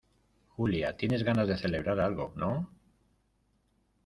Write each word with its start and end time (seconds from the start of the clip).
Julia 0.55 0.97
tiene 0.97 1.21
ganas 1.23 1.47
de 1.47 1.59
celebrar 1.59 1.99
algo,¿ 1.99 2.33
no? 2.35 2.67